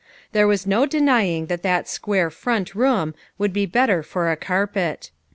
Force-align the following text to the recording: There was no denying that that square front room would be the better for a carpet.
There 0.31 0.47
was 0.47 0.65
no 0.65 0.87
denying 0.87 1.45
that 1.45 1.61
that 1.61 1.87
square 1.87 2.31
front 2.31 2.73
room 2.73 3.13
would 3.37 3.53
be 3.53 3.67
the 3.67 3.71
better 3.71 4.01
for 4.01 4.31
a 4.31 4.35
carpet. 4.35 5.11